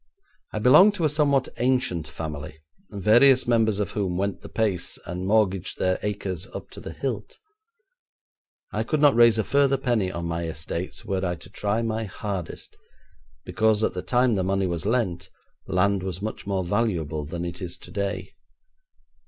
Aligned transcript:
I 0.51 0.57
belong 0.57 0.91
to 0.93 1.05
a 1.05 1.09
somewhat 1.09 1.47
ancient 1.57 2.07
family, 2.07 2.57
various 2.89 3.45
members 3.47 3.77
of 3.79 3.91
whom 3.91 4.17
went 4.17 4.41
the 4.41 4.49
pace, 4.49 4.97
and 5.05 5.27
mortgaged 5.27 5.77
their 5.77 5.99
acres 6.01 6.47
up 6.55 6.71
to 6.71 6.79
the 6.79 6.91
hilt. 6.91 7.37
I 8.73 8.81
could 8.83 8.99
not 8.99 9.13
raise 9.13 9.37
a 9.37 9.43
further 9.43 9.77
penny 9.77 10.11
on 10.11 10.25
my 10.25 10.47
estates 10.47 11.05
were 11.05 11.23
I 11.23 11.35
to 11.35 11.49
try 11.51 11.83
my 11.83 12.05
hardest, 12.05 12.75
because 13.45 13.83
at 13.83 13.93
the 13.93 14.01
time 14.01 14.33
the 14.33 14.43
money 14.43 14.65
was 14.65 14.87
lent, 14.87 15.29
land 15.67 16.01
was 16.01 16.19
much 16.19 16.47
more 16.47 16.63
valuable 16.63 17.23
than 17.23 17.45
it 17.45 17.61
is 17.61 17.77
today. 17.77 18.33